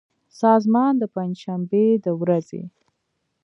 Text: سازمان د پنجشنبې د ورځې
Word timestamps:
سازمان 0.41 0.93
د 1.01 1.03
پنجشنبې 1.15 1.85
د 2.03 2.05
ورځې 2.21 2.63